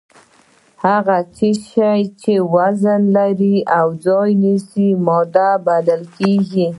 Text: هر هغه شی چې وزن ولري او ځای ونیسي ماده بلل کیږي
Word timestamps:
هر 0.83 1.03
هغه 1.03 1.19
شی 1.35 2.01
چې 2.21 2.33
وزن 2.55 3.03
ولري 3.15 3.57
او 3.77 3.87
ځای 4.05 4.29
ونیسي 4.35 4.89
ماده 5.07 5.49
بلل 5.65 6.03
کیږي 6.17 6.67